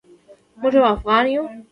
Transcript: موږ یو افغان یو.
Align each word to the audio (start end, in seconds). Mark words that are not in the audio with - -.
موږ 0.59 0.73
یو 0.77 0.89
افغان 0.93 1.25
یو. 1.33 1.43